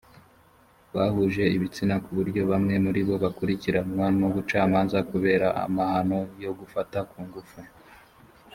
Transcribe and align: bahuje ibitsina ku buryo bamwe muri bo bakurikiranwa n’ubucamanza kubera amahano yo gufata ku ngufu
bahuje 0.95 1.43
ibitsina 1.55 1.95
ku 2.03 2.09
buryo 2.17 2.41
bamwe 2.51 2.75
muri 2.85 3.01
bo 3.07 3.15
bakurikiranwa 3.23 4.05
n’ubucamanza 4.17 4.97
kubera 5.11 5.47
amahano 5.65 6.19
yo 6.43 6.51
gufata 6.59 6.97
ku 7.09 7.17
ngufu 7.27 7.59